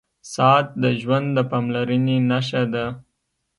[0.33, 2.85] •ساعت د ژوند د پاملرنې نښه ده.